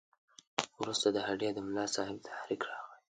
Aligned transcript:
وروسته 0.81 1.07
د 1.11 1.17
هډې 1.27 1.49
د 1.53 1.59
ملاصاحب 1.67 2.17
تحریک 2.27 2.61
راغی. 2.69 2.95